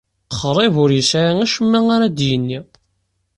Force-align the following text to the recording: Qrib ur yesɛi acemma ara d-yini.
Qrib 0.39 0.75
ur 0.83 0.89
yesɛi 0.93 1.33
acemma 1.43 1.79
ara 1.95 2.07
d-yini. 2.09 2.59